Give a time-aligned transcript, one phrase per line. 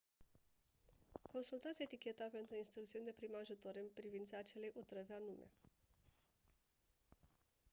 [1.31, 5.51] consultați eticheta pentru instrucțiuni de prim ajutor în privința acelei otrăvi anume